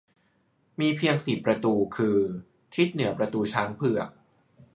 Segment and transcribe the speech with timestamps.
[0.79, 2.17] มีเพียงสี่ประตูคือ
[2.73, 4.09] ทิศเหนือประตูช้างเผือก